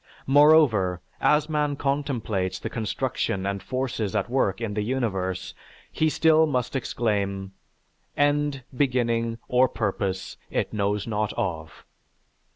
Moreover, 0.25 0.99
as 1.19 1.47
man 1.47 1.75
contemplates 1.75 2.57
the 2.57 2.71
construction 2.71 3.45
and 3.45 3.61
forces 3.61 4.15
at 4.15 4.31
work 4.31 4.59
in 4.59 4.73
the 4.73 4.81
universe 4.81 5.53
he 5.91 6.09
still 6.09 6.47
must 6.47 6.75
exclaim, 6.75 7.51
"end, 8.17 8.63
beginning, 8.75 9.37
or 9.47 9.69
purpose, 9.69 10.37
it 10.49 10.73
knows 10.73 11.05
not 11.05 11.33
of." 11.33 11.85